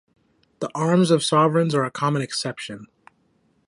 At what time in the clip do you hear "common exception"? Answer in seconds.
1.91-2.87